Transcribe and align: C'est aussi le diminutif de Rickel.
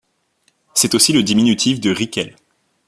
C'est 0.73 0.95
aussi 0.95 1.13
le 1.13 1.21
diminutif 1.21 1.79
de 1.79 1.91
Rickel. 1.91 2.35